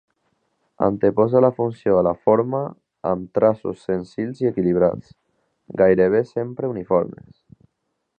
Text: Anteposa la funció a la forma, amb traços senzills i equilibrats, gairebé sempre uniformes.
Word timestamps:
Anteposa 0.85 1.41
la 1.45 1.51
funció 1.57 1.97
a 1.99 2.03
la 2.07 2.13
forma, 2.29 2.61
amb 3.11 3.29
traços 3.39 3.83
senzills 3.89 4.41
i 4.45 4.49
equilibrats, 4.53 5.13
gairebé 5.83 6.23
sempre 6.35 6.73
uniformes. 6.77 7.29